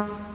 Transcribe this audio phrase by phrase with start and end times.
[0.00, 0.29] you